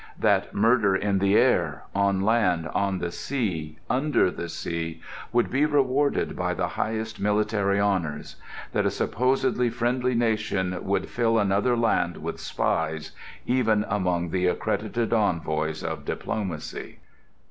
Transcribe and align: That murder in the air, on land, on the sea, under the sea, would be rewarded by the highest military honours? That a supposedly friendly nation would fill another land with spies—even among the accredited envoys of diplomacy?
That 0.17 0.51
murder 0.55 0.95
in 0.95 1.19
the 1.19 1.37
air, 1.37 1.83
on 1.93 2.21
land, 2.21 2.67
on 2.69 2.97
the 2.97 3.11
sea, 3.11 3.77
under 3.87 4.31
the 4.31 4.49
sea, 4.49 4.99
would 5.31 5.51
be 5.51 5.63
rewarded 5.63 6.35
by 6.35 6.55
the 6.55 6.69
highest 6.69 7.19
military 7.19 7.79
honours? 7.79 8.35
That 8.71 8.87
a 8.87 8.89
supposedly 8.89 9.69
friendly 9.69 10.15
nation 10.15 10.75
would 10.83 11.07
fill 11.07 11.37
another 11.37 11.77
land 11.77 12.17
with 12.17 12.39
spies—even 12.39 13.85
among 13.87 14.31
the 14.31 14.47
accredited 14.47 15.13
envoys 15.13 15.83
of 15.83 16.03
diplomacy? 16.03 16.97